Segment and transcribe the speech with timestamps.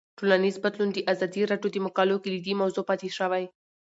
[0.19, 3.43] ټولنیز بدلون د ازادي راډیو د مقالو کلیدي موضوع پاتې شوی.